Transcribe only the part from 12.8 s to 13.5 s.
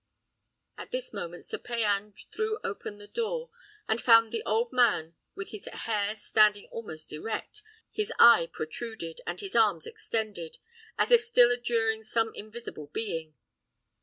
being.